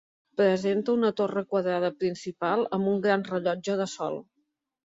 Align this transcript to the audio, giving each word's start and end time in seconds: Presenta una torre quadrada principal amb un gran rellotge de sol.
Presenta 0.39 0.91
una 0.99 1.11
torre 1.19 1.43
quadrada 1.51 1.93
principal 1.99 2.67
amb 2.79 2.93
un 2.95 2.99
gran 3.07 3.27
rellotge 3.29 3.81
de 3.83 3.89
sol. 3.97 4.19